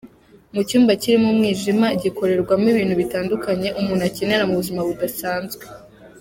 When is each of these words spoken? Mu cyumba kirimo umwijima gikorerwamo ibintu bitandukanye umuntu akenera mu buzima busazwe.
Mu 0.53 0.61
cyumba 0.67 0.91
kirimo 1.01 1.27
umwijima 1.33 1.87
gikorerwamo 2.03 2.65
ibintu 2.73 2.93
bitandukanye 3.01 3.67
umuntu 3.79 4.03
akenera 4.09 4.43
mu 4.49 4.55
buzima 4.59 4.81
busazwe. 4.87 5.63